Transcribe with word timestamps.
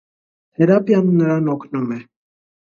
Թերապիան 0.55 1.13
նրան 1.19 1.53
օգնում 1.55 1.95
է։ 2.01 2.03